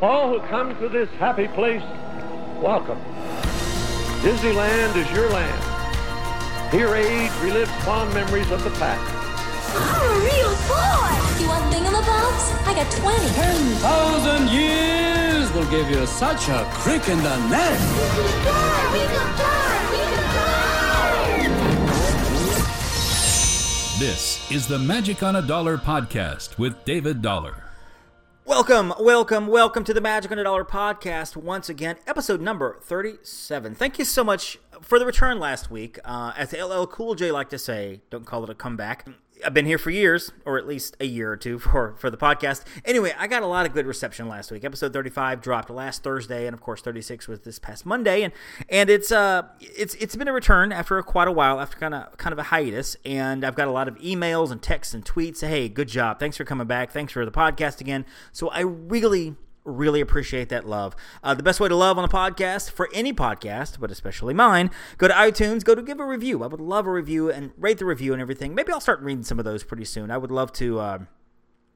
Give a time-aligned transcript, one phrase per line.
[0.00, 1.82] All who come to this happy place,
[2.62, 3.00] welcome.
[4.22, 5.64] Disneyland is your land.
[6.70, 9.02] Here age relives fond memories of the past.
[9.74, 11.42] I'm a real boy!
[11.42, 12.44] You want thingamabobs?
[12.64, 13.26] I got 20.
[13.26, 17.80] 10,000 years will give you such a crick in the neck.
[17.80, 18.90] We can fly!
[18.92, 19.82] We can fly!
[19.90, 20.22] We can
[23.50, 23.98] fly!
[23.98, 27.67] This is the Magic on a Dollar podcast with David Dollar.
[28.48, 33.74] Welcome, welcome, welcome to the Magic Hundred Dollar podcast once again, episode number 37.
[33.74, 35.98] Thank you so much for the return last week.
[36.02, 39.06] Uh, as LL Cool J like to say, don't call it a comeback.
[39.44, 42.16] I've been here for years, or at least a year or two for, for the
[42.16, 42.64] podcast.
[42.84, 44.64] Anyway, I got a lot of good reception last week.
[44.64, 48.22] Episode 35 dropped last Thursday, and of course 36 was this past Monday.
[48.22, 48.32] And
[48.68, 52.16] and it's uh it's it's been a return after quite a while, after kind of
[52.16, 52.96] kind of a hiatus.
[53.04, 55.46] And I've got a lot of emails and texts and tweets.
[55.46, 58.04] Hey, good job, thanks for coming back, thanks for the podcast again.
[58.32, 59.36] So I really
[59.68, 60.96] Really appreciate that love.
[61.22, 64.70] Uh, the best way to love on a podcast, for any podcast, but especially mine,
[64.96, 66.42] go to iTunes, go to give a review.
[66.42, 68.54] I would love a review and rate the review and everything.
[68.54, 70.10] Maybe I'll start reading some of those pretty soon.
[70.10, 70.80] I would love to.
[70.80, 70.98] Uh,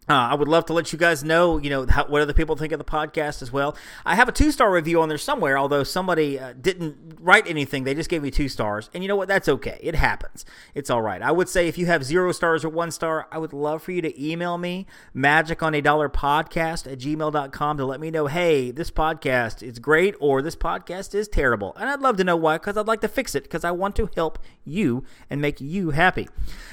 [0.09, 2.57] uh, I would love to let you guys know, you know, how, what other people
[2.57, 3.77] think of the podcast as well.
[4.05, 7.85] I have a two star review on there somewhere, although somebody uh, didn't write anything.
[7.85, 8.91] They just gave me two stars.
[8.93, 9.29] And you know what?
[9.29, 9.79] That's okay.
[9.81, 10.45] It happens.
[10.75, 11.23] It's all right.
[11.23, 13.93] I would say if you have zero stars or one star, I would love for
[13.93, 18.27] you to email me, magic on a dollar podcast at gmail.com to let me know,
[18.27, 21.77] hey, this podcast is great or this podcast is terrible.
[21.77, 23.95] And I'd love to know why because I'd like to fix it because I want
[23.97, 26.29] to help you and make you happy.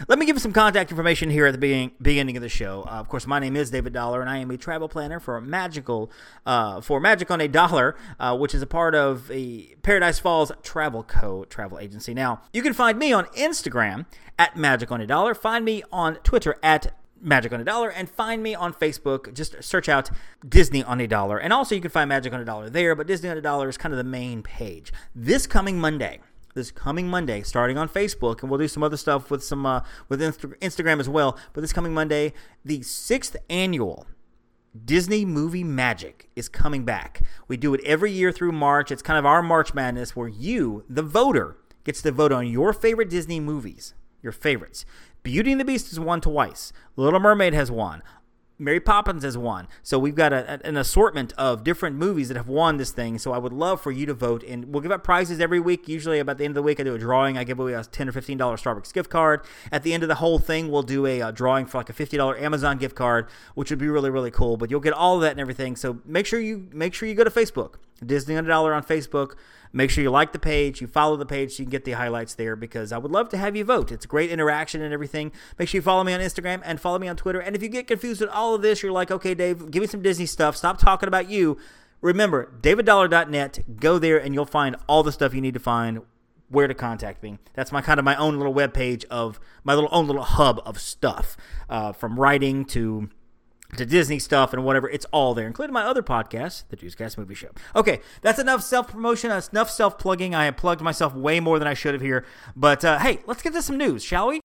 [0.08, 2.84] Let me give you some contact information here at the beginning, beginning of the show.
[2.88, 5.40] Uh, of course, my name is David Dollar, and I am a travel planner for
[5.42, 6.12] Magical
[6.46, 10.52] uh, for Magic on a Dollar, uh, which is a part of a Paradise Falls
[10.64, 11.46] Travel Co.
[11.46, 12.14] travel agency.
[12.14, 14.06] Now, you can find me on Instagram
[14.38, 15.34] at Magic on a Dollar.
[15.34, 19.34] Find me on Twitter at Magic on a Dollar and find me on Facebook.
[19.34, 20.10] Just search out
[20.48, 21.38] Disney on a Dollar.
[21.38, 23.70] And also, you can find Magic on a Dollar there, but Disney on a Dollar
[23.70, 24.94] is kind of the main page.
[25.14, 26.20] This coming Monday,
[26.56, 29.82] this coming Monday, starting on Facebook, and we'll do some other stuff with some uh,
[30.08, 31.38] with Insta- Instagram as well.
[31.54, 32.34] But this coming Monday,
[32.66, 34.08] the sixth annual
[34.86, 37.22] Disney Movie Magic is coming back.
[37.48, 38.92] We do it every year through March.
[38.92, 42.74] It's kind of our March Madness where you, the voter, gets to vote on your
[42.74, 44.86] favorite Disney movies, your favorites.
[45.24, 46.72] Beauty and the Beast has won twice.
[46.96, 48.02] Little Mermaid has won.
[48.60, 49.68] Mary Poppins has won.
[49.82, 53.18] So we've got a, an assortment of different movies that have won this thing.
[53.18, 54.44] So I would love for you to vote.
[54.44, 55.88] And we'll give out prizes every week.
[55.88, 57.38] Usually about the end of the week, I do a drawing.
[57.38, 59.46] I give away a $10 or $15 Starbucks gift card.
[59.72, 61.94] At the end of the whole thing, we'll do a, uh drawing for like a
[61.94, 64.58] $50 Amazon gift card, which would be really, really cool.
[64.58, 65.78] But you'll get all of that and everything.
[65.78, 67.76] So make sure you make sure you go to Facebook.
[68.06, 69.36] Disney on a Dollar on Facebook.
[69.72, 71.92] Make sure you like the page, you follow the page so you can get the
[71.92, 73.92] highlights there because I would love to have you vote.
[73.92, 75.32] It's great interaction and everything.
[75.60, 77.40] Make sure you follow me on Instagram and follow me on Twitter.
[77.40, 79.88] And if you get confused with all of this, you're like, okay, Dave, give me
[79.88, 80.56] some Disney stuff.
[80.56, 81.58] Stop talking about you.
[82.02, 83.80] Remember, daviddollar.net.
[83.80, 86.02] Go there and you'll find all the stuff you need to find
[86.50, 87.38] where to contact me.
[87.54, 90.62] That's my kind of my own little web page of my little own little hub
[90.66, 91.38] of stuff,
[91.70, 93.10] uh, from writing to
[93.78, 94.90] to Disney stuff and whatever.
[94.90, 97.50] It's all there, including my other podcast, the Juicecast Movie Show.
[97.76, 99.30] Okay, that's enough self promotion.
[99.30, 100.34] That's enough self plugging.
[100.34, 102.26] I have plugged myself way more than I should have here.
[102.56, 104.42] But uh, hey, let's get to some news, shall we?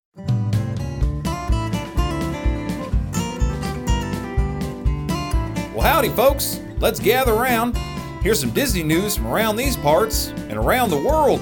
[5.74, 6.60] Well, howdy, folks.
[6.78, 7.76] Let's gather around.
[8.22, 11.40] Here's some Disney news from around these parts and around the world.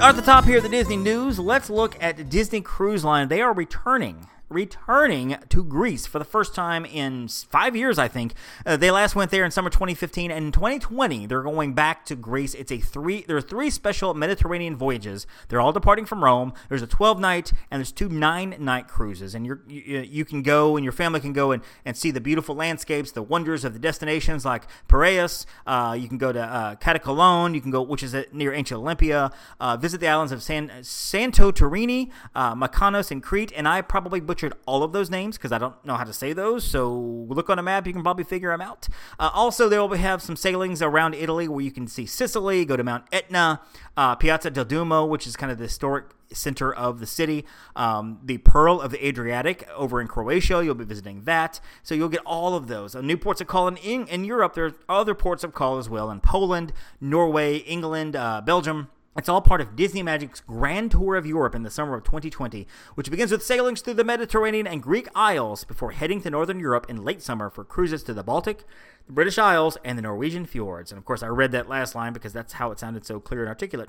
[0.00, 1.38] At the top here, the Disney news.
[1.38, 3.28] Let's look at Disney Cruise Line.
[3.28, 8.34] They are returning returning to Greece for the first time in five years, I think.
[8.64, 12.16] Uh, they last went there in summer 2015, and in 2020 they're going back to
[12.16, 12.54] Greece.
[12.54, 13.22] It's a three.
[13.22, 15.26] There are three special Mediterranean voyages.
[15.48, 16.52] They're all departing from Rome.
[16.68, 20.76] There's a 12 night and there's two nine night cruises, and you you can go
[20.76, 23.78] and your family can go and, and see the beautiful landscapes, the wonders of the
[23.78, 25.46] destinations like Piraeus.
[25.66, 27.54] Uh, you can go to uh, Katakolon.
[27.54, 29.30] You can go, which is near ancient Olympia.
[29.60, 33.52] Uh, visit the islands of San Santorini, uh, Mykonos, and Crete.
[33.56, 36.34] And I probably butchered all of those names because I don't know how to say
[36.34, 36.62] those.
[36.62, 36.92] So
[37.28, 38.86] look on a map, you can probably figure them out.
[39.18, 42.76] Uh, also, they will have some sailings around Italy where you can see Sicily, go
[42.76, 43.62] to Mount Etna,
[43.96, 47.46] uh, Piazza del Duomo, which is kind of the historic center of the city.
[47.74, 51.58] Um, the Pearl of the Adriatic over in Croatia, you'll be visiting that.
[51.82, 52.94] So you'll get all of those.
[52.94, 55.88] Uh, new ports of call in, in, Europe, there are other ports of call as
[55.88, 58.88] well in Poland, Norway, England, uh, Belgium.
[59.16, 62.66] It's all part of Disney Magic's Grand Tour of Europe in the summer of 2020,
[62.96, 66.84] which begins with sailings through the Mediterranean and Greek Isles before heading to Northern Europe
[66.90, 68.64] in late summer for cruises to the Baltic,
[69.06, 70.92] the British Isles, and the Norwegian fjords.
[70.92, 73.40] And of course, I read that last line because that's how it sounded so clear
[73.40, 73.88] and articulate.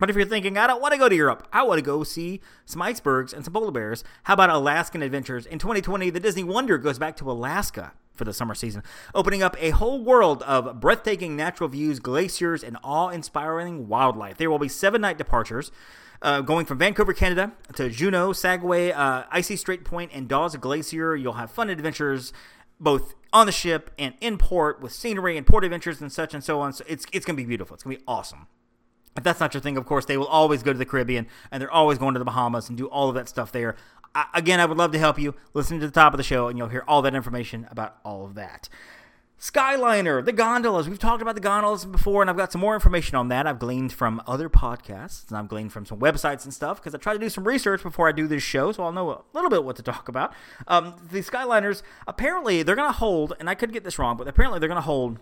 [0.00, 2.02] But if you're thinking, I don't want to go to Europe, I want to go
[2.02, 5.46] see some icebergs and some polar bears, how about Alaskan Adventures?
[5.46, 8.84] In 2020, the Disney Wonder goes back to Alaska for the summer season,
[9.16, 14.36] opening up a whole world of breathtaking natural views, glaciers, and awe inspiring wildlife.
[14.36, 15.72] There will be seven night departures.
[16.20, 21.16] Uh, going from Vancouver, Canada to Juneau, Skagway, uh, Icy Strait Point, and Dawes Glacier.
[21.16, 22.32] You'll have fun adventures
[22.78, 26.44] both on the ship and in port with scenery and port adventures and such and
[26.44, 26.72] so on.
[26.74, 27.74] So it's, it's going to be beautiful.
[27.74, 28.46] It's going to be awesome.
[29.16, 31.60] If that's not your thing, of course, they will always go to the Caribbean and
[31.60, 33.76] they're always going to the Bahamas and do all of that stuff there.
[34.14, 35.34] I, again, I would love to help you.
[35.54, 38.24] Listen to the top of the show and you'll hear all that information about all
[38.24, 38.68] of that.
[39.42, 40.88] Skyliner, the gondolas.
[40.88, 43.44] We've talked about the gondolas before, and I've got some more information on that.
[43.44, 46.98] I've gleaned from other podcasts, and I've gleaned from some websites and stuff because I
[46.98, 49.50] try to do some research before I do this show, so I'll know a little
[49.50, 50.32] bit what to talk about.
[50.68, 54.28] Um, the Skyliners, apparently, they're going to hold, and I could get this wrong, but
[54.28, 55.18] apparently they're going to hold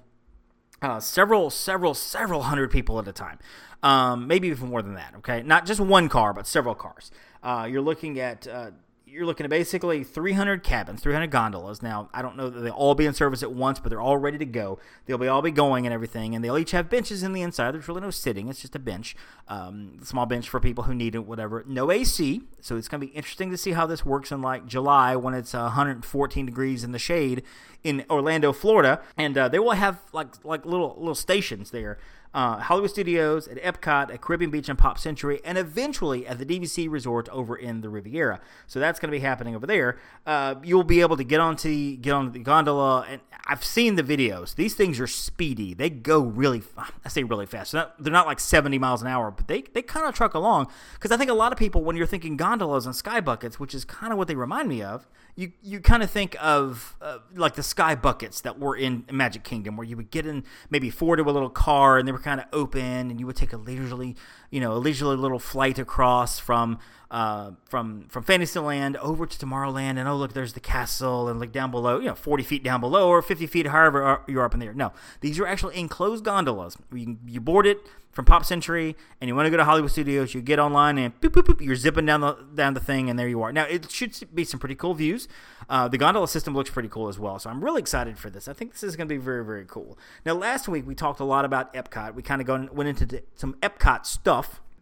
[0.83, 3.39] uh, several, several, several hundred people at a time.
[3.83, 5.43] Um, maybe even more than that, okay?
[5.43, 7.11] Not just one car, but several cars.
[7.43, 8.47] Uh, you're looking at.
[8.47, 8.71] Uh,
[9.11, 11.83] you're looking at basically 300 cabins, 300 gondolas.
[11.83, 14.19] Now, I don't know that they'll all be in service at once, but they're all
[14.19, 14.79] ready to go.
[15.07, 17.73] They'll be all be going and everything, and they'll each have benches in the inside.
[17.73, 19.17] There's really no sitting; it's just a bench,
[19.49, 21.65] um, small bench for people who need it, whatever.
[21.67, 24.67] No AC, so it's going to be interesting to see how this works in like
[24.67, 27.43] July when it's 114 degrees in the shade
[27.83, 31.99] in Orlando, Florida, and uh, they will have like like little little stations there
[32.33, 36.47] uh, Hollywood Studios, at Epcot, at Caribbean Beach and Pop Century, and eventually at the
[36.47, 38.41] DVC Resort over in the Riviera.
[38.67, 39.99] So that's going to be happening over there.
[40.27, 44.03] Uh, you'll be able to get onto get on the gondola, and I've seen the
[44.03, 44.55] videos.
[44.55, 45.75] These things are speedy.
[45.75, 46.93] They go really, fast.
[47.05, 47.73] I say really fast.
[47.73, 50.35] They're not, they're not like 70 miles an hour, but they, they kind of truck
[50.35, 50.69] along.
[50.95, 53.75] Because I think a lot of people, when you're thinking gondolas and sky buckets, which
[53.75, 57.19] is kind of what they remind me of, you you kind of think of uh,
[57.35, 60.91] like the sky buckets that were in Magic Kingdom, where you would get in maybe
[60.91, 63.53] four to a little car, and they were kind of open, and you would take
[63.53, 64.17] a leisurely,
[64.51, 66.79] you know, a leisurely little flight across from
[67.11, 71.53] uh, from from Fantasyland over to Tomorrowland, and oh look, there's the castle, and look
[71.53, 74.61] down below, you know, 40 feet down below or 50 feet, however you're up in
[74.61, 74.73] there.
[74.73, 76.77] No, these are actually enclosed gondolas.
[76.93, 77.81] You, you board it
[78.13, 81.21] from Pop Century, and you want to go to Hollywood Studios, you get online and
[81.21, 83.53] boop, boop, boop, you're zipping down the down the thing, and there you are.
[83.53, 85.27] Now it should be some pretty cool views.
[85.69, 88.49] Uh, the gondola system looks pretty cool as well, so I'm really excited for this.
[88.49, 89.99] I think this is going to be very very cool.
[90.25, 92.15] Now last week we talked a lot about Epcot.
[92.15, 94.40] We kind of went into some Epcot stuff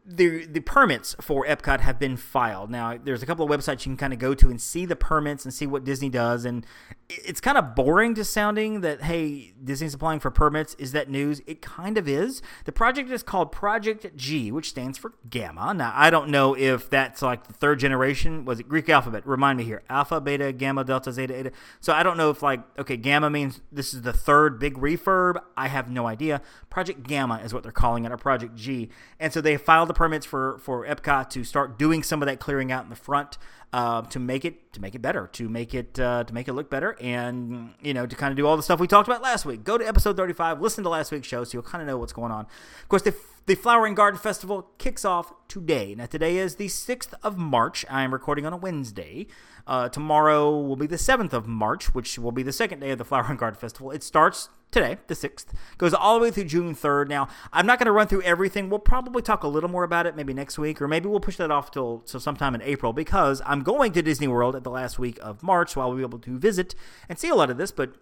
[0.08, 2.70] the the permits for Epcot have been filed.
[2.70, 4.96] Now, there's a couple of websites you can kind of go to and see the
[4.96, 6.46] permits and see what Disney does.
[6.46, 6.64] And
[7.10, 10.75] it's kind of boring to sounding that hey, Disney's applying for permits.
[10.75, 11.40] Is that news?
[11.46, 12.43] It kind of is.
[12.66, 15.72] The project is called Project G, which stands for Gamma.
[15.72, 18.44] Now, I don't know if that's like the third generation.
[18.44, 19.26] Was it Greek alphabet?
[19.26, 21.52] Remind me here: Alpha, Beta, Gamma, Delta, Zeta, Eta.
[21.81, 25.40] So I don't know if like okay, Gamma means this is the third big refurb.
[25.56, 26.43] I have no idea.
[26.69, 28.90] Project Gamma is what they're calling it, or Project G.
[29.19, 32.38] And so they filed the permits for for Epcot to start doing some of that
[32.38, 33.38] clearing out in the front
[33.72, 36.52] uh, to make it to make it better, to make it uh, to make it
[36.52, 39.22] look better, and you know to kind of do all the stuff we talked about
[39.22, 39.64] last week.
[39.64, 41.98] Go to episode thirty five, listen to last week's show, so you'll kind of know
[41.98, 42.46] what's going on.
[42.82, 43.14] Of course, the
[43.48, 45.94] the Flower and Garden Festival kicks off today.
[45.94, 47.82] Now, today is the 6th of March.
[47.88, 49.26] I am recording on a Wednesday.
[49.66, 52.98] Uh, tomorrow will be the 7th of March, which will be the second day of
[52.98, 53.90] the Flower and Garden Festival.
[53.90, 57.08] It starts today, the 6th, goes all the way through June 3rd.
[57.08, 58.68] Now, I'm not going to run through everything.
[58.68, 61.36] We'll probably talk a little more about it maybe next week, or maybe we'll push
[61.36, 64.70] that off till, till sometime in April because I'm going to Disney World at the
[64.70, 66.74] last week of March, so I'll be able to visit
[67.08, 67.70] and see a lot of this.
[67.70, 67.94] But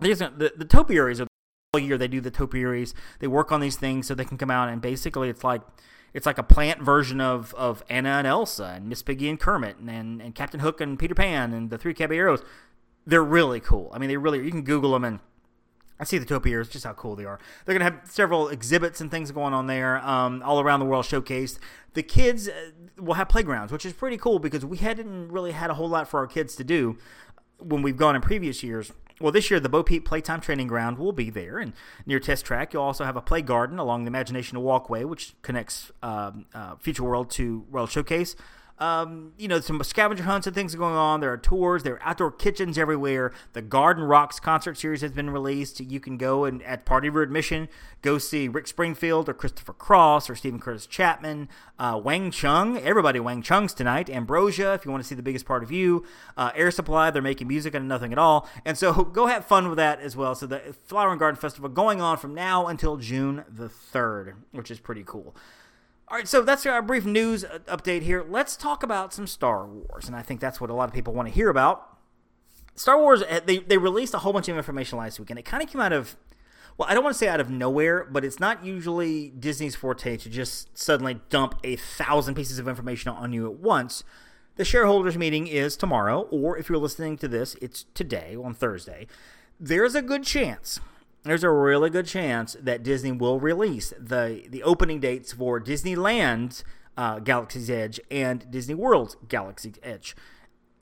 [0.00, 1.26] the, the topiaries are
[1.72, 2.94] all year they do the topiaries.
[3.18, 5.62] They work on these things so they can come out and basically it's like
[6.12, 9.78] it's like a plant version of, of Anna and Elsa and Miss Piggy and Kermit
[9.78, 12.40] and, and, and Captain Hook and Peter Pan and the Three Caballeros.
[13.04, 13.90] They're really cool.
[13.92, 15.18] I mean, they really you can Google them and
[15.98, 17.38] I see the topiaries, just how cool they are.
[17.64, 21.04] They're gonna have several exhibits and things going on there, um, all around the world
[21.04, 21.58] showcased.
[21.94, 25.70] The kids uh, will have playgrounds, which is pretty cool because we hadn't really had
[25.70, 26.98] a whole lot for our kids to do
[27.58, 28.92] when we've gone in previous years.
[29.20, 31.72] Well, this year the Bo Peep Playtime Training Ground will be there, and
[32.04, 35.92] near Test Track you'll also have a play garden along the Imagination Walkway, which connects
[36.02, 38.34] um, uh, Future World to World Showcase.
[38.78, 41.20] Um, you know, some scavenger hunts and things are going on.
[41.20, 41.84] There are tours.
[41.84, 43.32] There are outdoor kitchens everywhere.
[43.52, 45.78] The Garden Rocks concert series has been released.
[45.80, 47.68] You can go and at party of admission,
[48.02, 52.76] go see Rick Springfield or Christopher Cross or Steven Curtis Chapman, uh, Wang Chung.
[52.78, 54.10] Everybody Wang Chung's tonight.
[54.10, 56.04] Ambrosia, if you want to see the biggest part of you.
[56.36, 58.48] Uh, Air Supply, they're making music and nothing at all.
[58.64, 60.34] And so go have fun with that as well.
[60.34, 64.70] So the Flower and Garden Festival going on from now until June the 3rd, which
[64.70, 65.36] is pretty cool.
[66.14, 68.24] All right, so that's our brief news update here.
[68.28, 71.12] Let's talk about some Star Wars, and I think that's what a lot of people
[71.12, 71.98] want to hear about.
[72.76, 75.44] Star Wars, eh, they, they released a whole bunch of information last week, and it
[75.44, 76.14] kind of came out of
[76.78, 80.16] well, I don't want to say out of nowhere, but it's not usually Disney's forte
[80.18, 84.04] to just suddenly dump a thousand pieces of information on you at once.
[84.54, 89.08] The shareholders meeting is tomorrow, or if you're listening to this, it's today on Thursday.
[89.58, 90.78] There's a good chance,
[91.24, 96.62] there's a really good chance that Disney will release the the opening dates for Disneyland
[96.96, 100.14] uh, Galaxy's Edge and Disney World Galaxy's Edge.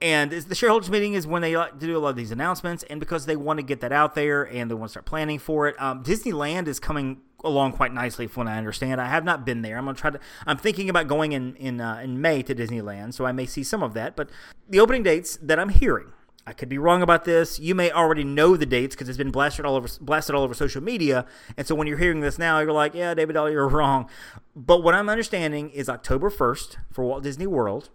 [0.01, 2.83] And the shareholders meeting is when they like to do a lot of these announcements,
[2.91, 5.39] and because they want to get that out there and they want to start planning
[5.39, 5.81] for it.
[5.81, 9.01] Um, Disneyland is coming along quite nicely, from what I understand.
[9.01, 9.79] I have not been there.
[9.79, 10.19] I'm gonna try to.
[10.45, 13.63] I'm thinking about going in in uh, in May to Disneyland, so I may see
[13.63, 14.17] some of that.
[14.17, 14.29] But
[14.69, 16.13] the opening dates that I'm hearing,
[16.47, 17.61] I could be wrong about this.
[17.61, 20.55] You may already know the dates because it's been blasted all over blasted all over
[20.55, 21.25] social media.
[21.57, 24.09] And so when you're hearing this now, you're like, "Yeah, David you're wrong."
[24.57, 27.91] But what I'm understanding is October 1st for Walt Disney World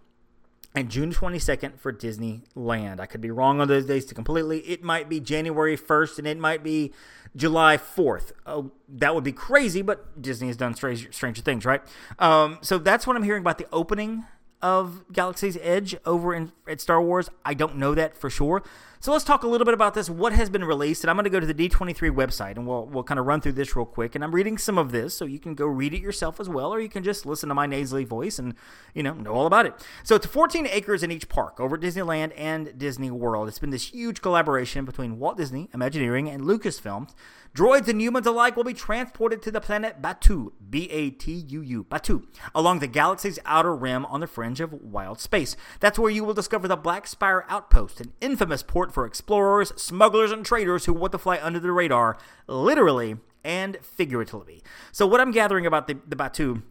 [0.74, 3.00] and June 22nd for Disneyland.
[3.00, 4.60] I could be wrong on those days completely.
[4.60, 6.92] It might be January 1st and it might be
[7.36, 8.32] July 4th.
[8.46, 11.82] Oh, that would be crazy, but Disney has done strange, stranger things, right?
[12.18, 14.24] Um, so that's what I'm hearing about the opening
[14.60, 17.30] of Galaxy's Edge over in at Star Wars.
[17.44, 18.62] I don't know that for sure.
[19.00, 20.10] So let's talk a little bit about this.
[20.10, 21.04] What has been released?
[21.04, 23.40] And I'm going to go to the D23 website and we'll we'll kind of run
[23.40, 24.16] through this real quick.
[24.16, 26.74] And I'm reading some of this, so you can go read it yourself as well,
[26.74, 28.54] or you can just listen to my nasally voice and
[28.94, 29.74] you know know all about it.
[30.02, 33.46] So it's 14 acres in each park over Disneyland and Disney World.
[33.46, 37.08] It's been this huge collaboration between Walt Disney Imagineering and Lucasfilm
[37.54, 41.60] Droids and humans alike will be transported to the planet Batuu, B A T U
[41.60, 42.24] U, Batuu,
[42.54, 45.56] along the galaxy's outer rim on the fringe of wild space.
[45.80, 50.32] That's where you will discover the Black Spire Outpost, an infamous port for explorers, smugglers,
[50.32, 54.62] and traders who want to fly under the radar, literally and figuratively.
[54.92, 56.62] So, what I'm gathering about the, the Batuu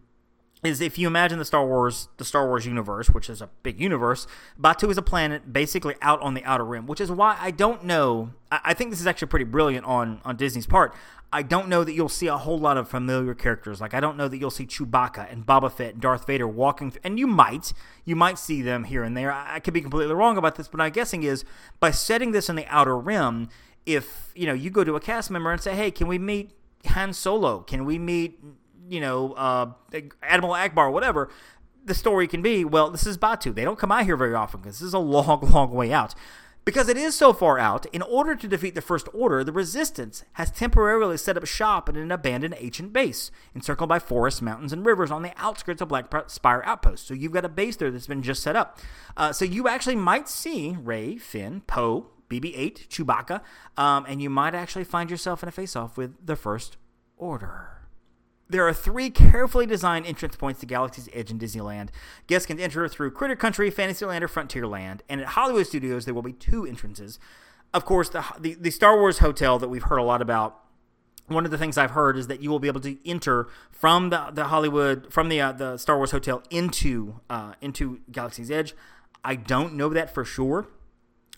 [0.64, 3.80] is if you imagine the Star Wars the Star Wars universe, which is a big
[3.80, 4.26] universe,
[4.60, 7.84] Batuu is a planet basically out on the outer rim, which is why I don't
[7.84, 8.30] know.
[8.50, 10.94] I, think this is actually pretty brilliant on on Disney's part.
[11.32, 13.80] I don't know that you'll see a whole lot of familiar characters.
[13.80, 16.90] Like I don't know that you'll see Chewbacca and Boba Fett and Darth Vader walking,
[16.90, 17.72] th- and you might,
[18.04, 19.30] you might see them here and there.
[19.30, 21.44] I, I could be completely wrong about this, but my guessing is
[21.78, 23.48] by setting this in the outer rim,
[23.86, 26.50] if you know you go to a cast member and say, "Hey, can we meet
[26.86, 27.60] Han Solo?
[27.60, 28.40] Can we meet
[28.88, 29.72] you know, uh,
[30.22, 31.30] Admiral Ackbar, whatever
[31.88, 33.54] the story can be, well, this is Batuu.
[33.54, 36.14] They don't come out here very often because this is a long, long way out.
[36.64, 40.24] Because it is so far out, in order to defeat the First Order, the Resistance
[40.34, 44.84] has temporarily set up shop at an abandoned ancient base, encircled by forests, mountains, and
[44.84, 47.06] rivers on the outskirts of Black Spire Outpost.
[47.06, 48.78] So you've got a base there that's been just set up.
[49.16, 53.40] Uh, so you actually might see Rey, Finn, Poe, BB 8, Chewbacca,
[53.78, 56.76] um, and you might actually find yourself in a face off with the First
[57.16, 57.77] Order.
[58.50, 61.90] There are three carefully designed entrance points to Galaxy's Edge in Disneyland.
[62.26, 66.22] Guests can enter through Critter Country, Fantasyland, or Frontierland, and at Hollywood Studios there will
[66.22, 67.18] be two entrances.
[67.74, 70.60] Of course, the, the, the Star Wars hotel that we've heard a lot about
[71.26, 74.08] one of the things I've heard is that you will be able to enter from
[74.10, 78.74] the, the Hollywood from the uh, the Star Wars hotel into uh, into Galaxy's Edge.
[79.24, 80.68] I don't know that for sure.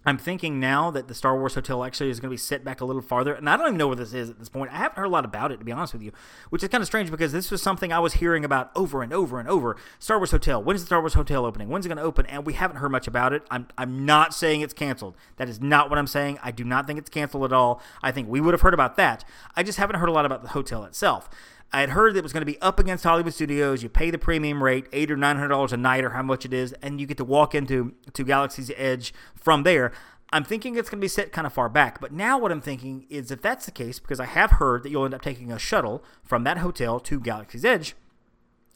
[0.07, 2.81] I'm thinking now that the Star Wars Hotel actually is going to be set back
[2.81, 4.73] a little farther, and I don't even know where this is at this point.
[4.73, 6.13] I haven't heard a lot about it, to be honest with you,
[6.49, 9.13] which is kind of strange because this was something I was hearing about over and
[9.13, 9.77] over and over.
[9.99, 10.63] Star Wars Hotel.
[10.63, 11.69] When is the Star Wars Hotel opening?
[11.69, 12.25] When's it going to open?
[12.27, 13.43] And we haven't heard much about it.
[13.51, 15.17] I'm I'm not saying it's canceled.
[15.37, 16.39] That is not what I'm saying.
[16.43, 17.83] I do not think it's canceled at all.
[18.03, 19.25] I think we would have heard about that.
[19.55, 21.29] I just haven't heard a lot about the hotel itself.
[21.73, 23.83] I had heard that it was going to be up against Hollywood Studios.
[23.83, 26.45] You pay the premium rate, eight or nine hundred dollars a night, or how much
[26.45, 29.93] it is, and you get to walk into to Galaxy's Edge from there.
[30.33, 32.01] I'm thinking it's going to be set kind of far back.
[32.01, 34.91] But now what I'm thinking is if that's the case, because I have heard that
[34.91, 37.95] you'll end up taking a shuttle from that hotel to Galaxy's Edge.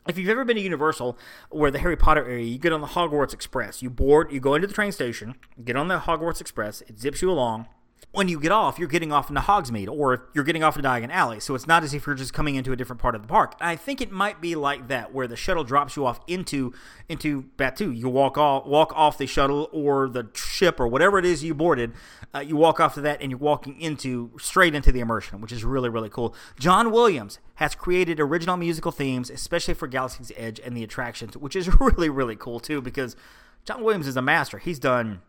[0.06, 1.16] If you've ever been to Universal,
[1.50, 3.82] where the Harry Potter area, you get on the Hogwarts Express.
[3.82, 5.34] You board, you go into the train station,
[5.64, 7.68] get on the Hogwarts Express, it zips you along,
[8.14, 11.10] when you get off, you're getting off into Hogsmeade or you're getting off into Diagon
[11.10, 11.40] Alley.
[11.40, 13.56] So it's not as if you're just coming into a different part of the park.
[13.60, 16.72] I think it might be like that, where the shuttle drops you off into
[17.08, 17.96] into Batuu.
[17.96, 21.54] You walk off walk off the shuttle or the ship or whatever it is you
[21.54, 21.92] boarded.
[22.32, 25.52] Uh, you walk off to that and you're walking into straight into the immersion, which
[25.52, 26.36] is really really cool.
[26.56, 31.56] John Williams has created original musical themes, especially for Galaxy's Edge and the attractions, which
[31.56, 33.16] is really really cool too because
[33.64, 34.58] John Williams is a master.
[34.58, 35.22] He's done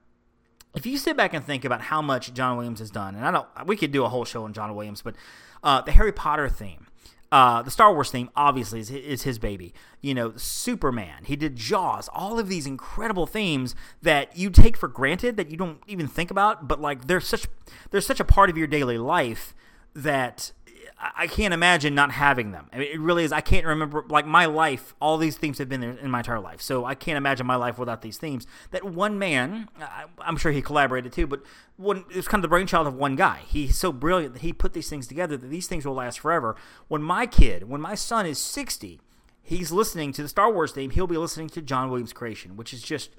[0.76, 3.32] if you sit back and think about how much John Williams has done, and I
[3.32, 5.16] don't, we could do a whole show on John Williams, but
[5.64, 6.88] uh, the Harry Potter theme,
[7.32, 9.74] uh, the Star Wars theme, obviously is, is his baby.
[10.02, 14.88] You know, Superman, he did Jaws, all of these incredible themes that you take for
[14.88, 17.48] granted that you don't even think about, but like they're such,
[17.92, 19.54] they're such a part of your daily life
[19.94, 20.52] that
[21.00, 22.70] I can't imagine not having them.
[22.74, 23.32] I mean, it really is.
[23.32, 24.96] I can't remember like my life.
[25.00, 27.56] All these themes have been there in my entire life, so I can't imagine my
[27.56, 28.48] life without these themes.
[28.72, 31.42] That one man, I, I'm sure he collaborated too, but
[31.78, 33.42] one it was kind of the brainchild of one guy.
[33.48, 36.56] He's so brilliant that he put these things together that these things will last forever.
[36.88, 39.00] When my kid, when my son is 60,
[39.42, 40.92] he's listening to the Star Wars theme.
[40.92, 43.12] He'll be listening to John Williams' creation, which is just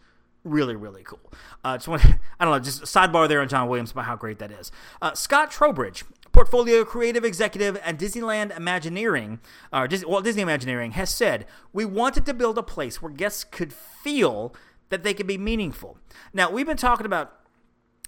[0.45, 1.33] really really cool.
[1.65, 1.89] Uh, just
[2.41, 4.71] I don't know, just a sidebar there on John Williams about how great that is.
[5.03, 6.05] Uh, Scott Trowbridge,
[6.37, 9.41] portfolio creative executive at Disneyland Imagineering,
[9.73, 13.11] uh, or Disney, Walt Disney Imagineering, has said we wanted to build a place where
[13.11, 14.55] guests could feel
[14.91, 15.97] that they could be meaningful.
[16.35, 17.33] Now we've been talking about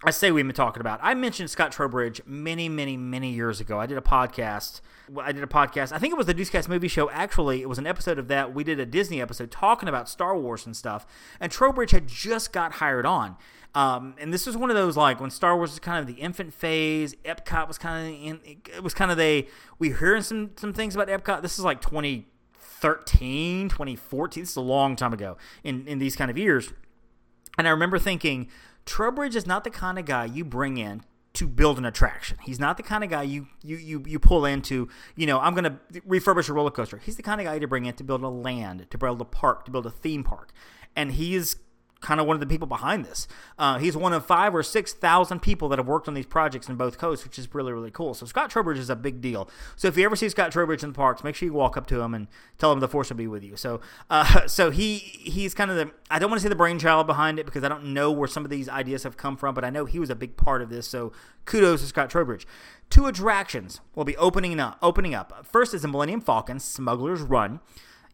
[0.04, 1.00] I say we've been talking about.
[1.02, 3.80] I mentioned Scott Trowbridge many, many, many years ago.
[3.80, 4.80] I did a podcast.
[5.20, 5.92] I did a podcast.
[5.92, 7.10] I think it was the Newscast Movie Show.
[7.10, 8.54] Actually, it was an episode of that.
[8.54, 11.04] We did a Disney episode talking about Star Wars and stuff.
[11.40, 13.36] And Trowbridge had just got hired on.
[13.74, 16.20] Um, and this was one of those like when Star Wars was kind of the
[16.20, 17.14] infant phase.
[17.24, 18.40] Epcot was kind of in,
[18.76, 19.48] it was kind of they
[19.80, 21.42] we hearing some some things about Epcot.
[21.42, 24.42] This is like 2013, 2014.
[24.42, 26.72] This is a long time ago in in these kind of years.
[27.58, 28.48] And I remember thinking
[28.88, 31.02] Trowbridge is not the kind of guy you bring in
[31.34, 32.38] to build an attraction.
[32.42, 35.54] He's not the kind of guy you you you, you pull into, you know, I'm
[35.54, 36.96] going to refurbish a roller coaster.
[36.96, 39.26] He's the kind of guy to bring in to build a land, to build a
[39.26, 40.52] park, to build a theme park.
[40.96, 41.56] And he is
[42.00, 43.26] kind of one of the people behind this.
[43.58, 46.68] Uh, he's one of five or six thousand people that have worked on these projects
[46.68, 48.14] in both coasts, which is really really cool.
[48.14, 49.48] So Scott Trowbridge is a big deal.
[49.76, 51.86] So if you ever see Scott Trowbridge in the parks, make sure you walk up
[51.88, 52.28] to him and
[52.58, 53.56] tell him the force will be with you.
[53.56, 57.06] So uh, so he he's kind of the I don't want to say the brainchild
[57.06, 59.64] behind it because I don't know where some of these ideas have come from, but
[59.64, 60.88] I know he was a big part of this.
[60.88, 61.12] So
[61.44, 62.46] kudos to Scott Trowbridge.
[62.90, 64.78] Two attractions will be opening up.
[64.82, 65.46] Opening up.
[65.46, 67.60] First is the Millennium Falcon Smuggler's Run.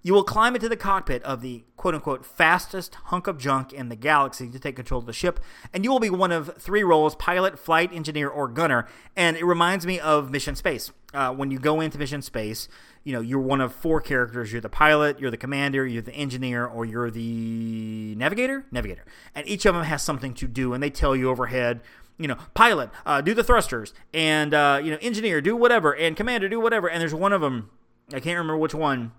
[0.06, 3.88] You will climb into the cockpit of the quote unquote fastest hunk of junk in
[3.88, 5.40] the galaxy to take control of the ship,
[5.72, 8.86] and you will be one of three roles pilot, flight engineer, or gunner.
[9.16, 10.92] And it reminds me of Mission Space.
[11.14, 12.68] Uh, when you go into Mission Space,
[13.02, 14.52] you know, you're one of four characters.
[14.52, 18.66] You're the pilot, you're the commander, you're the engineer, or you're the navigator?
[18.70, 19.06] Navigator.
[19.34, 21.80] And each of them has something to do, and they tell you overhead
[22.18, 26.14] you know, pilot, uh, do the thrusters, and uh, you know, engineer, do whatever, and
[26.16, 26.88] commander, do whatever.
[26.88, 27.70] And there's one of them,
[28.10, 29.10] I can't remember which one,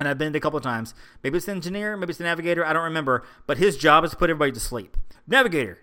[0.00, 0.94] and I've been a couple of times.
[1.22, 3.24] Maybe it's the engineer, maybe it's the navigator, I don't remember.
[3.46, 4.96] But his job is to put everybody to sleep.
[5.28, 5.78] Navigator,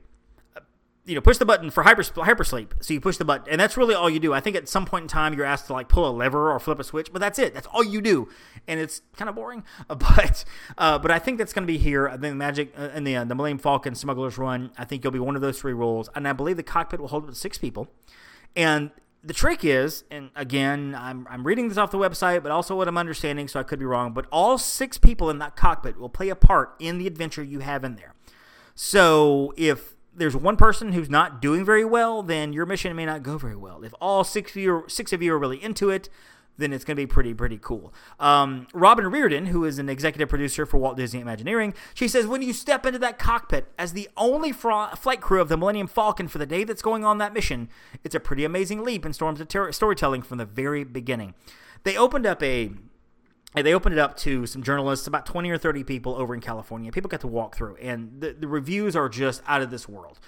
[1.06, 2.84] you know, push the button for hyper hypersleep.
[2.84, 4.34] So you push the button, and that's really all you do.
[4.34, 6.60] I think at some point in time you're asked to like pull a lever or
[6.60, 7.54] flip a switch, but that's it.
[7.54, 8.28] That's all you do,
[8.68, 9.64] and it's kind of boring.
[9.88, 10.44] But
[10.78, 12.10] uh, but I think that's going to be here.
[12.10, 14.72] I think Magic uh, in the uh, the Millennium Falcon Smuggler's Run.
[14.78, 17.08] I think you'll be one of those three roles, and I believe the cockpit will
[17.08, 17.88] hold up to six people.
[18.56, 18.92] And
[19.28, 22.88] the trick is, and again, I'm, I'm reading this off the website, but also what
[22.88, 26.10] I'm understanding, so I could be wrong, but all six people in that cockpit will
[26.10, 28.14] play a part in the adventure you have in there.
[28.74, 33.22] So if there's one person who's not doing very well, then your mission may not
[33.22, 33.84] go very well.
[33.84, 36.08] If all six of you, six of you are really into it,
[36.58, 37.94] then it's going to be pretty, pretty cool.
[38.20, 42.42] Um, Robin Reardon, who is an executive producer for Walt Disney Imagineering, she says, when
[42.42, 46.28] you step into that cockpit as the only fra- flight crew of the Millennium Falcon
[46.28, 47.70] for the day that's going on that mission,
[48.04, 51.36] it's a pretty amazing leap in storms of ter- storytelling from the very beginning.
[51.84, 52.72] They opened up a
[53.56, 56.92] they opened it up to some journalists, about 20 or 30 people over in California.
[56.92, 60.20] People got to walk through, and the, the reviews are just out of this world.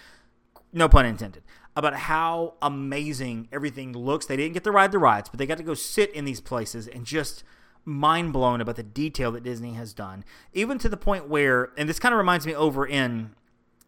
[0.71, 1.43] No pun intended
[1.75, 4.25] about how amazing everything looks.
[4.25, 6.41] They didn't get to ride the rides, but they got to go sit in these
[6.41, 7.43] places and just
[7.85, 10.23] mind blown about the detail that Disney has done.
[10.53, 13.35] Even to the point where, and this kind of reminds me over in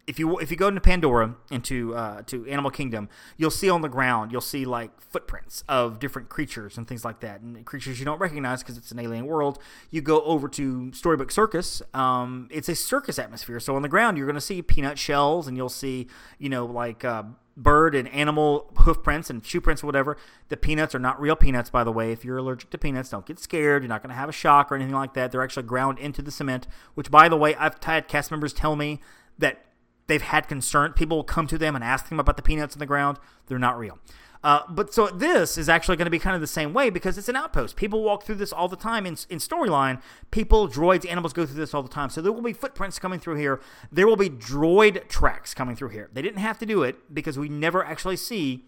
[0.06, 3.82] if you if you go into Pandora into uh, to Animal Kingdom, you'll see on
[3.82, 7.98] the ground you'll see like footprints of different creatures and things like that, and creatures
[7.98, 9.58] you don't recognize because it's an alien world.
[9.90, 13.60] You go over to Storybook Circus, um, it's a circus atmosphere.
[13.60, 16.66] So on the ground you're going to see peanut shells, and you'll see you know
[16.66, 17.22] like uh,
[17.56, 20.16] bird and animal hoof prints and shoe prints or whatever.
[20.48, 22.12] The peanuts are not real peanuts, by the way.
[22.12, 23.82] If you're allergic to peanuts, don't get scared.
[23.82, 25.32] You're not going to have a shock or anything like that.
[25.32, 28.76] They're actually ground into the cement, which, by the way, I've had cast members tell
[28.76, 29.00] me
[29.38, 29.64] that
[30.12, 30.92] they've had concern.
[30.92, 33.18] People will come to them and ask them about the peanuts in the ground.
[33.46, 33.98] They're not real.
[34.44, 37.16] Uh, but so this is actually going to be kind of the same way because
[37.16, 37.76] it's an outpost.
[37.76, 40.02] People walk through this all the time in, in storyline.
[40.30, 42.10] People, droids, animals go through this all the time.
[42.10, 43.60] So there will be footprints coming through here.
[43.90, 46.10] There will be droid tracks coming through here.
[46.12, 48.66] They didn't have to do it because we never actually see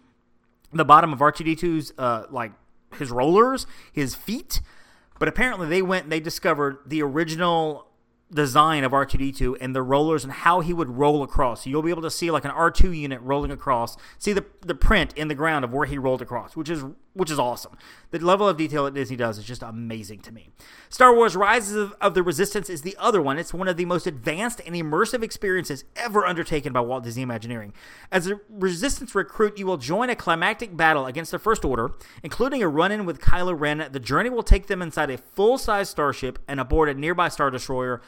[0.73, 2.53] the bottom of R2D2's uh, like
[2.97, 4.61] his rollers, his feet.
[5.19, 7.87] But apparently they went and they discovered the original
[8.33, 11.65] design of R2D2 and the rollers and how he would roll across.
[11.65, 15.13] You'll be able to see like an R2 unit rolling across, see the, the print
[15.15, 16.83] in the ground of where he rolled across, which is
[17.15, 17.77] which is awesome.
[18.11, 20.49] The level of detail that Disney does is just amazing to me.
[20.89, 23.39] Star Wars Rises of, of, the Resistance is the other one.
[23.39, 27.73] It's one of the most advanced and immersive experiences ever undertaken by Walt Disney Imagineering.
[28.11, 32.61] As a Resistance recruit, you will join a climactic battle against the First Order, including
[32.61, 33.87] a run in with Kylo Ren.
[33.91, 37.49] The journey will take them inside a full size starship and aboard a nearby Star
[37.49, 38.01] Destroyer.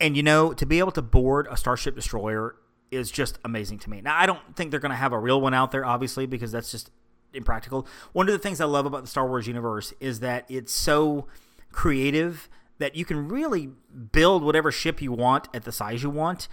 [0.00, 2.56] And you know, to be able to board a Starship Destroyer
[2.90, 4.00] is just amazing to me.
[4.00, 6.50] Now, I don't think they're going to have a real one out there, obviously, because
[6.50, 6.90] that's just
[7.34, 7.86] impractical.
[8.12, 11.26] One of the things I love about the Star Wars universe is that it's so
[11.72, 13.70] creative that you can really
[14.12, 16.48] build whatever ship you want at the size you want.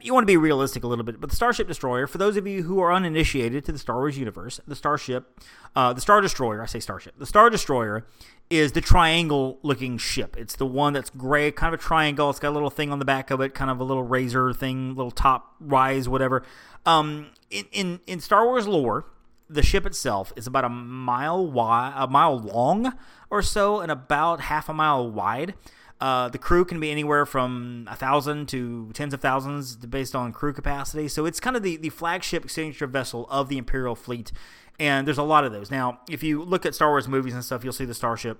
[0.00, 2.46] You want to be realistic a little bit, but the Starship Destroyer, for those of
[2.46, 5.40] you who are uninitiated to the Star Wars universe, the Starship,
[5.74, 8.06] uh, the Star Destroyer, I say Starship, the Star Destroyer
[8.50, 10.36] is the triangle looking ship.
[10.38, 12.30] It's the one that's gray, kind of a triangle.
[12.30, 14.52] It's got a little thing on the back of it, kind of a little razor
[14.52, 16.44] thing, little top rise, whatever.
[16.86, 19.06] Um, in, in, in Star Wars lore,
[19.50, 22.92] the ship itself is about a mile wide, a mile long
[23.28, 25.54] or so, and about half a mile wide.
[26.00, 30.32] Uh, the crew can be anywhere from a thousand to tens of thousands, based on
[30.32, 31.08] crew capacity.
[31.08, 34.32] So it's kind of the, the flagship signature vessel of the Imperial fleet,
[34.78, 35.70] and there's a lot of those.
[35.70, 38.38] Now, if you look at Star Wars movies and stuff, you'll see the Starship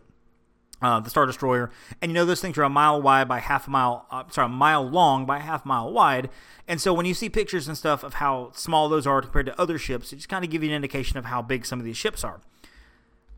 [0.83, 3.67] uh, the Star Destroyer, and you know those things are a mile wide by half
[3.67, 6.31] a mile, uh, sorry, a mile long by half mile wide.
[6.67, 9.61] And so when you see pictures and stuff of how small those are compared to
[9.61, 11.85] other ships, it just kind of give you an indication of how big some of
[11.85, 12.41] these ships are.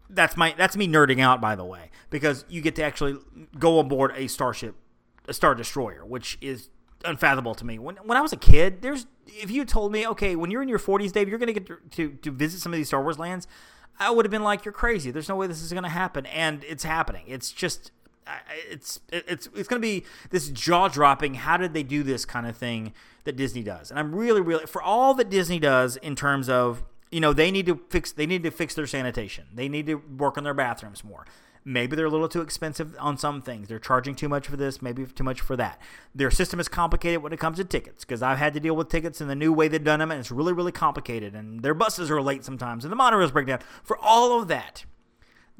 [0.09, 3.17] That's my that's me nerding out, by the way, because you get to actually
[3.59, 4.77] go aboard a starship,
[5.27, 6.69] a Star Destroyer, which is
[7.05, 7.79] unfathomable to me.
[7.79, 10.69] When when I was a kid, there's if you told me, okay, when you're in
[10.69, 13.19] your 40s, Dave, you're going to get to to visit some of these Star Wars
[13.19, 13.47] lands.
[14.07, 15.11] I would have been like, "You're crazy.
[15.11, 17.25] There's no way this is going to happen," and it's happening.
[17.27, 17.91] It's just,
[18.69, 21.35] it's it's it's going to be this jaw dropping.
[21.35, 22.93] How did they do this kind of thing
[23.25, 23.91] that Disney does?
[23.91, 27.51] And I'm really, really for all that Disney does in terms of you know they
[27.51, 29.47] need to fix they need to fix their sanitation.
[29.55, 31.27] They need to work on their bathrooms more.
[31.65, 33.69] Maybe they're a little too expensive on some things.
[33.69, 35.81] They're charging too much for this, maybe too much for that.
[36.15, 38.89] Their system is complicated when it comes to tickets because I've had to deal with
[38.89, 41.35] tickets in the new way they've done them, and it's really, really complicated.
[41.35, 43.61] And their buses are late sometimes, and the monorails break down.
[43.85, 44.85] For all of that,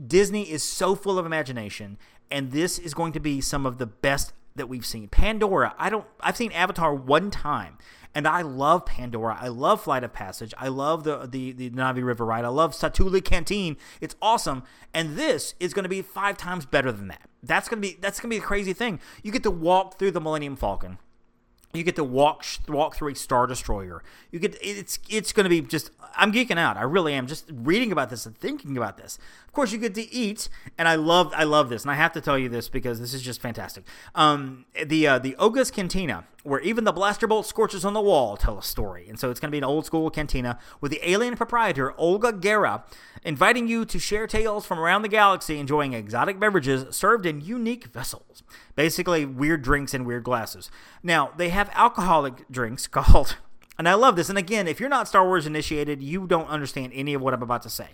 [0.05, 1.99] Disney is so full of imagination,
[2.31, 5.09] and this is going to be some of the best that we've seen.
[5.09, 7.79] Pandora, I don't I've seen Avatar one time
[8.15, 9.39] and I love Pandora.
[9.41, 10.55] I love Flight of Passage.
[10.59, 12.45] I love the the, the Na'vi River ride.
[12.45, 13.77] I love Satu'li Canteen.
[14.01, 14.63] It's awesome.
[14.93, 17.29] And this is going to be five times better than that.
[17.43, 19.01] That's going to be that's going to be a crazy thing.
[19.23, 20.99] You get to walk through the Millennium Falcon.
[21.75, 24.03] You get to walk walk through a star destroyer.
[24.31, 26.77] You get it's it's going to be just I'm geeking out.
[26.77, 29.19] I really am just reading about this and thinking about this.
[29.47, 32.13] Of course, you get to eat, and I love I love this, and I have
[32.13, 33.85] to tell you this because this is just fantastic.
[34.15, 38.37] Um, the uh, the Oga's Cantina, where even the blaster bolt scorches on the wall
[38.37, 41.09] tell a story, and so it's going to be an old school cantina with the
[41.09, 42.85] alien proprietor Oga Garra
[43.25, 47.87] inviting you to share tales from around the galaxy, enjoying exotic beverages served in unique
[47.87, 48.43] vessels.
[48.75, 50.71] Basically, weird drinks in weird glasses.
[51.03, 53.37] Now, they have alcoholic drinks called.
[53.79, 54.29] And I love this.
[54.29, 57.43] And again, if you're not Star Wars initiated, you don't understand any of what I'm
[57.43, 57.89] about to say.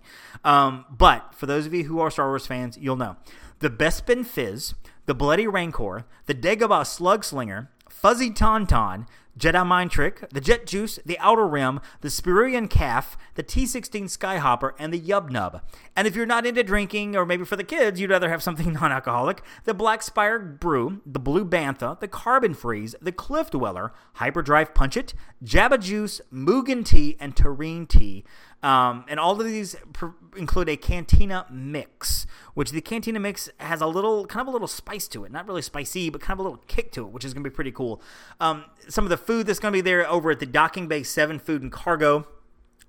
[0.44, 3.16] Um, but for those of you who are Star Wars fans, you'll know.
[3.61, 4.74] The Bespin Fizz,
[5.06, 11.00] the Bloody Rancor, the Dagobah Slug Slinger, Fuzzy Tauntaun, Jedi Mind Trick, the Jet Juice,
[11.04, 15.62] the Outer Rim, the Spiran Caf, the T16 Skyhopper, and the Yub Nub.
[15.96, 18.72] And if you're not into drinking, or maybe for the kids, you'd rather have something
[18.80, 23.92] non alcoholic, the Black Spire Brew, the Blue Bantha, the Carbon Freeze, the Cliff Dweller,
[24.14, 25.12] Hyperdrive Punch It,
[25.44, 28.24] Jabba Juice, Moogan Tea, and Tareen Tea.
[28.62, 33.81] Um, and all of these pr- include a cantina mix, which the cantina mix has
[33.81, 35.31] a little, kind of a little spice to it.
[35.31, 37.51] Not really spicy, but kind of a little kick to it, which is going to
[37.51, 38.03] be pretty cool.
[38.40, 41.05] Um, some of the food that's going to be there over at the Docking Bay
[41.05, 42.27] 7 Food and Cargo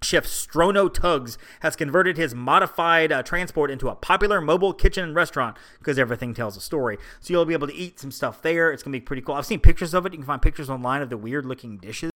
[0.02, 5.16] Chef Strono Tuggs has converted his modified uh, transport into a popular mobile kitchen and
[5.16, 6.98] restaurant because everything tells a story.
[7.20, 8.72] So you'll be able to eat some stuff there.
[8.72, 9.36] It's going to be pretty cool.
[9.36, 10.14] I've seen pictures of it.
[10.14, 12.12] You can find pictures online of the weird looking dishes.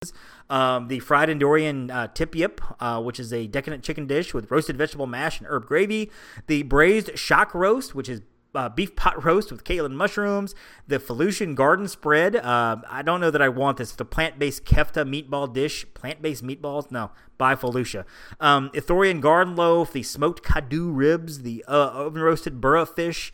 [0.50, 4.50] Um, the fried Endorian uh, tip yip, uh, which is a decadent chicken dish with
[4.50, 6.12] roasted vegetable mash and herb gravy.
[6.48, 8.22] The braised shaak roast, which is
[8.56, 10.56] uh, beef pot roast with and mushrooms,
[10.88, 12.36] the Felucian garden spread.
[12.36, 13.92] Uh, I don't know that I want this.
[13.92, 15.86] The plant based kefta meatball dish.
[15.94, 16.92] Plant based meatballs?
[16.92, 18.06] No, by Felucia.
[18.40, 23.32] Um, Ithorian garden loaf, the smoked kaadu ribs, the uh, oven roasted burra fish.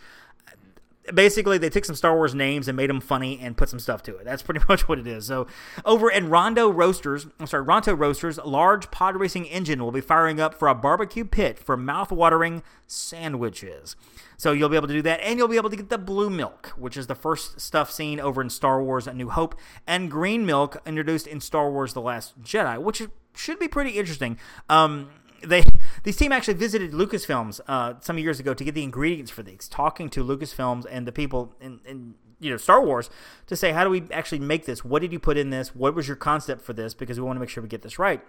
[1.13, 4.03] Basically, they took some Star Wars names and made them funny and put some stuff
[4.03, 4.25] to it.
[4.25, 5.25] That's pretty much what it is.
[5.25, 5.47] So,
[5.85, 10.39] over in Rondo Roasters, I'm sorry, Ronto Roasters, large pod racing engine will be firing
[10.39, 13.95] up for a barbecue pit for mouth-watering sandwiches.
[14.37, 16.29] So you'll be able to do that, and you'll be able to get the blue
[16.29, 19.53] milk, which is the first stuff seen over in Star Wars: A New Hope,
[19.85, 23.01] and green milk introduced in Star Wars: The Last Jedi, which
[23.35, 24.37] should be pretty interesting.
[24.69, 25.09] Um,
[25.43, 25.61] they
[26.03, 29.67] These team actually visited Lucasfilms uh, some years ago to get the ingredients for these,
[29.67, 33.09] talking to Lucasfilms and the people in, in you know Star Wars
[33.47, 34.83] to say how do we actually make this?
[34.83, 35.75] What did you put in this?
[35.75, 36.93] What was your concept for this?
[36.93, 38.21] Because we want to make sure we get this right.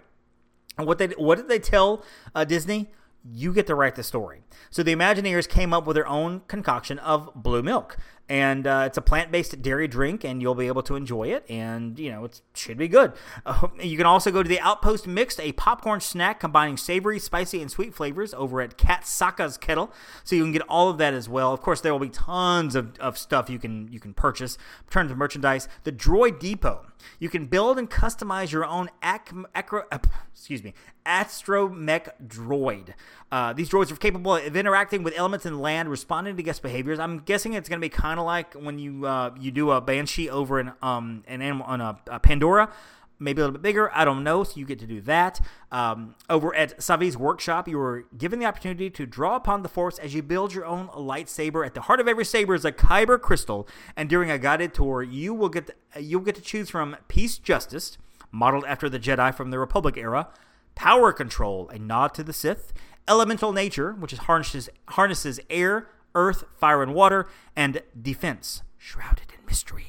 [0.77, 2.03] And what they what did they tell
[2.35, 2.91] uh, Disney?
[3.23, 4.41] You get to write the story.
[4.71, 7.97] So the Imagineers came up with their own concoction of blue milk,
[8.29, 11.99] and uh, it's a plant-based dairy drink, and you'll be able to enjoy it, and
[11.99, 13.13] you know it should be good.
[13.45, 17.61] Uh, you can also go to the Outpost Mixed, a popcorn snack combining savory, spicy,
[17.61, 19.91] and sweet flavors over at Kat Saka's Kettle,
[20.23, 21.53] so you can get all of that as well.
[21.53, 24.89] Of course, there will be tons of, of stuff you can you can purchase in
[24.89, 25.67] terms of merchandise.
[25.83, 26.85] The Droid Depot.
[27.19, 29.99] You can build and customize your own ac- acro- uh,
[30.33, 30.73] excuse me,
[31.05, 32.93] astromech droid.
[33.31, 36.99] Uh, these droids are capable of interacting with elements in land, responding to guest behaviors.
[36.99, 39.81] I'm guessing it's going to be kind of like when you uh, you do a
[39.81, 42.71] banshee over an um an animal on a, a Pandora.
[43.19, 43.91] Maybe a little bit bigger.
[43.93, 44.43] I don't know.
[44.43, 45.39] So you get to do that.
[45.71, 49.99] Um, over at Savi's workshop, you are given the opportunity to draw upon the Force
[49.99, 51.63] as you build your own lightsaber.
[51.63, 55.03] At the heart of every saber is a kyber crystal, and during a guided tour,
[55.03, 57.99] you will get to, you'll get to choose from Peace Justice,
[58.31, 60.29] modeled after the Jedi from the Republic era,
[60.73, 62.73] Power Control, a nod to the Sith,
[63.07, 69.45] Elemental Nature, which is harnesses harnesses air, earth, fire, and water, and Defense, shrouded in
[69.45, 69.87] mystery.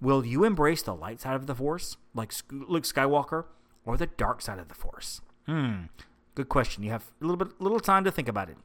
[0.00, 3.44] Will you embrace the light side of the Force, like Luke Skywalker,
[3.84, 5.20] or the dark side of the Force?
[5.46, 5.84] Hmm,
[6.34, 6.82] good question.
[6.82, 8.56] You have a little bit, little time to think about it.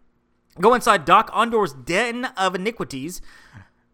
[0.60, 3.22] Go inside Dok-Ondar's den of iniquities.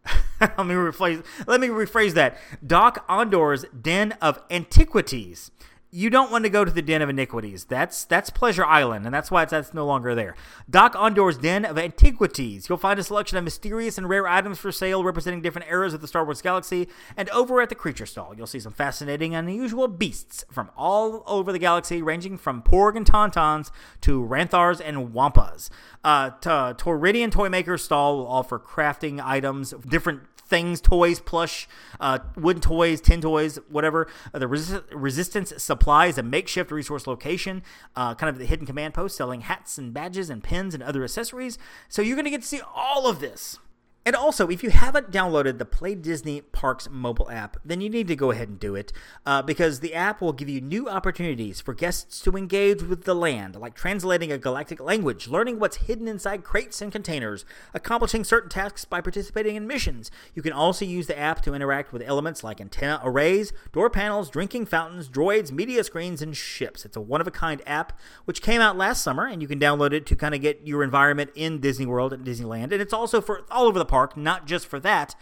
[0.39, 1.25] let me rephrase.
[1.45, 2.37] Let me rephrase that.
[2.65, 5.51] Dok-Ondar's den of antiquities
[5.93, 7.65] you don't want to go to the Den of Iniquities.
[7.65, 10.35] That's that's Pleasure Island, and that's why it's, that's no longer there.
[10.67, 12.67] Dok-Ondar's Den of Antiquities.
[12.67, 16.01] You'll find a selection of mysterious and rare items for sale representing different eras of
[16.01, 16.89] the Star Wars galaxy.
[17.15, 21.23] And over at the Creature Stall, you'll see some fascinating and unusual beasts from all
[21.27, 23.69] over the galaxy, ranging from Porg and Tauntauns
[24.01, 25.69] to Rathtars and Wampas.
[26.03, 30.21] Uh, to Toydarian Toymaker Stall will offer crafting items, different
[30.53, 31.67] things, toys, plush,
[31.99, 34.07] uh, wooden toys, tin toys, whatever.
[34.31, 37.63] Uh, the Resist- Resistance Supply is a makeshift resource location,
[37.95, 41.03] uh, kind of the hidden command post, selling hats and badges and pins and other
[41.03, 41.57] accessories.
[41.89, 43.57] So you're going to get to see all of this
[44.05, 48.09] and also, if you haven't downloaded the Play Disney Parks mobile app, then you need
[48.09, 48.91] to go ahead and do it
[49.25, 53.13] uh, because the app will give you new opportunities for guests to engage with the
[53.13, 58.49] land, like translating a galactic language, learning what's hidden inside crates and containers, accomplishing certain
[58.49, 60.11] tasks by participating in missions.
[60.35, 64.29] You can also use the app to interact with elements like antenna arrays, door panels,
[64.29, 66.83] drinking fountains, droids, media screens, and ships.
[66.83, 69.59] It's a one of a kind app which came out last summer, and you can
[69.59, 72.73] download it to kind of get your environment in Disney World and Disneyland.
[72.73, 75.15] And it's also for all over the park, not just for that,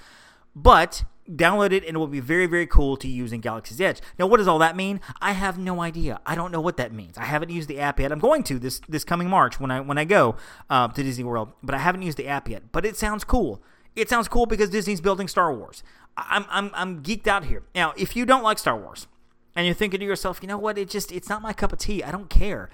[0.56, 4.00] but download it and it will be very, very cool to use in Galaxy's Edge.
[4.18, 5.02] Now, what does all that mean?
[5.22, 6.22] I have no idea.
[6.26, 7.18] I don't know what that means.
[7.18, 8.12] I haven't used the app yet.
[8.12, 10.38] I'm going to this this coming March when I when I go
[10.70, 12.72] uh, to Disney World, but I haven't used the app yet.
[12.72, 13.62] But it sounds cool.
[13.96, 15.84] It sounds cool because Disney's building Star Wars.
[16.16, 17.64] I'm I'm I'm geeked out here.
[17.76, 19.08] Now, if you don't like Star Wars
[19.56, 20.78] and you're thinking to yourself, you know what?
[20.78, 22.04] It just it's not my cup of tea.
[22.04, 22.70] I don't care.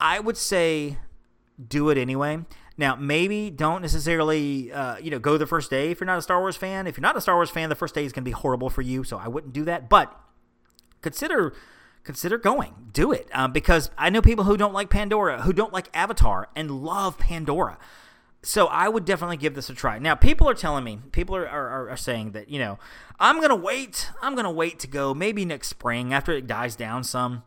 [0.00, 0.98] I would say
[1.68, 2.44] do it anyway.
[2.76, 6.22] Now, maybe don't necessarily, uh, you know, go the first day if you're not a
[6.22, 6.86] Star Wars fan.
[6.86, 8.68] If you're not a Star Wars fan, the first day is going to be horrible
[8.68, 9.88] for you, so I wouldn't do that.
[9.88, 10.14] But
[11.00, 11.54] consider
[12.02, 12.74] consider going.
[12.92, 16.48] Do it um, because I know people who don't like Pandora, who don't like Avatar,
[16.54, 17.78] and love Pandora.
[18.42, 19.98] So I would definitely give this a try.
[19.98, 22.78] Now, people are telling me, people are, are, are saying that, you know,
[23.18, 24.10] I'm going to wait.
[24.20, 27.42] I'm going to wait to go maybe next spring after it dies down some.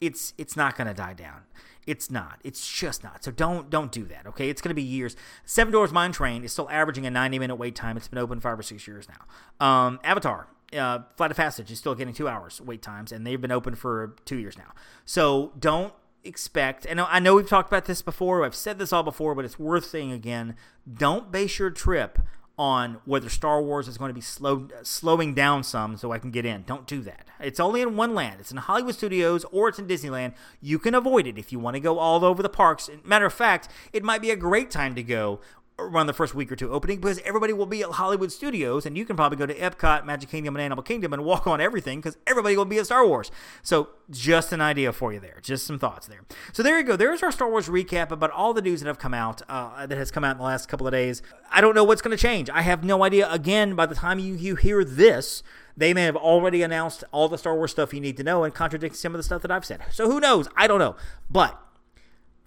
[0.00, 1.40] It's it's not going to die down.
[1.88, 2.38] It's not.
[2.44, 3.24] It's just not.
[3.24, 4.26] So don't don't do that.
[4.26, 5.16] Okay, it's going to be years.
[5.46, 7.96] Seven Dwarfs Mine Train is still averaging a 90 minute wait time.
[7.96, 9.66] It's been open five or six years now.
[9.66, 13.40] Um, Avatar, uh, Flight of Passage is still getting two hours wait times, and they've
[13.40, 14.74] been open for two years now.
[15.06, 16.84] So don't expect.
[16.84, 18.44] And I know we've talked about this before.
[18.44, 20.56] I've said this all before, but it's worth saying again.
[20.92, 22.18] Don't base your trip
[22.58, 26.32] on whether Star Wars is going to be slow, slowing down some so I can
[26.32, 26.64] get in.
[26.64, 27.28] Don't do that.
[27.40, 28.40] It's only in one land.
[28.40, 30.34] It's in Hollywood Studios or it's in Disneyland.
[30.60, 32.90] You can avoid it if you want to go all over the parks.
[33.04, 35.40] Matter of fact, it might be a great time to go
[35.78, 38.96] around the first week or two opening because everybody will be at Hollywood Studios and
[38.96, 42.00] you can probably go to Epcot, Magic Kingdom, and Animal Kingdom and walk on everything
[42.00, 43.30] because everybody will be at Star Wars.
[43.62, 46.22] So just an idea for you there, just some thoughts there.
[46.52, 46.96] So there you go.
[46.96, 49.96] There's our Star Wars recap about all the news that have come out uh, that
[49.96, 51.22] has come out in the last couple of days.
[51.50, 52.50] I don't know what's going to change.
[52.50, 53.30] I have no idea.
[53.30, 55.42] Again, by the time you you hear this.
[55.76, 58.52] They may have already announced all the Star Wars stuff you need to know and
[58.52, 59.80] contradict some of the stuff that I've said.
[59.92, 60.48] So who knows?
[60.56, 60.96] I don't know.
[61.30, 61.56] But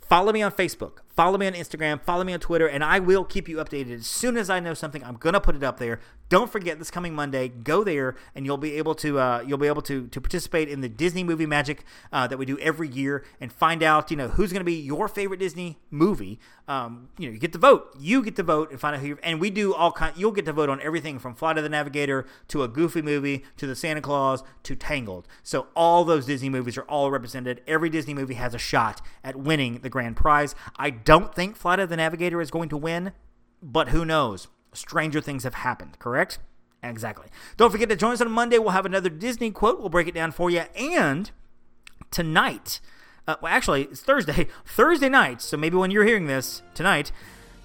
[0.02, 0.98] follow me on Facebook.
[1.22, 4.08] Follow me on Instagram, follow me on Twitter, and I will keep you updated as
[4.08, 5.04] soon as I know something.
[5.04, 6.00] I'm gonna put it up there.
[6.30, 7.50] Don't forget this coming Monday.
[7.50, 10.82] Go there, and you'll be able to uh, you'll be able to to participate in
[10.82, 14.30] the Disney movie magic uh, that we do every year, and find out you know
[14.30, 16.40] who's gonna be your favorite Disney movie.
[16.68, 17.94] Um, you know, you get to vote.
[18.00, 19.08] You get to vote and find out who.
[19.10, 20.16] You're, and we do all kind.
[20.16, 23.44] You'll get to vote on everything from Flight of the Navigator to a Goofy movie
[23.58, 25.28] to the Santa Claus to Tangled.
[25.44, 27.62] So all those Disney movies are all represented.
[27.68, 30.56] Every Disney movie has a shot at winning the grand prize.
[30.78, 33.12] I don't think Flight of the Navigator is going to win,
[33.62, 34.48] but who knows?
[34.72, 36.40] Stranger things have happened, correct?
[36.82, 37.28] Exactly.
[37.58, 38.58] Don't forget to join us on Monday.
[38.58, 39.82] We'll have another Disney quote.
[39.82, 40.62] We'll break it down for you.
[40.74, 41.30] And
[42.12, 42.80] tonight,
[43.28, 44.48] uh, well, actually, it's Thursday.
[44.66, 47.12] Thursday night, so maybe when you're hearing this tonight,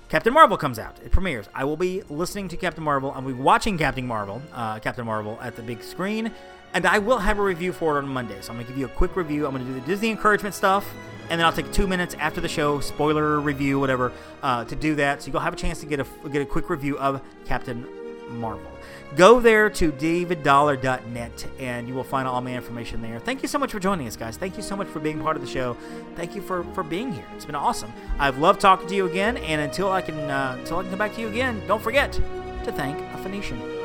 [0.09, 0.99] Captain Marvel comes out.
[1.05, 1.49] It premieres.
[1.55, 3.13] I will be listening to Captain Marvel.
[3.13, 6.33] I'll be watching Captain Marvel, uh, Captain Marvel at the big screen,
[6.77, 8.37] and I will have a review for it on Monday.
[8.43, 9.47] So I'm to give you a quick review.
[9.47, 10.87] I'm to do the Disney encouragement stuff,
[11.31, 14.13] and then I'll take two minutes after the show, spoiler review, whatever,
[14.43, 15.23] uh, to do that.
[15.23, 17.87] So you'll have a chance to get a get a quick review of Captain
[18.29, 18.71] Marvel.
[19.17, 23.21] Go there to daviddollar.net and you will find all my information there.
[23.21, 24.37] Thank you so much for joining us, guys.
[24.37, 25.79] Thank you so much for being part of the show.
[26.17, 27.25] Thank you for, for being here.
[27.37, 27.93] It's been awesome.
[28.19, 30.99] I've loved talking to you again, and until I can uh, until I can come
[30.99, 33.76] back to you again, don't forget to thank a Phoenician.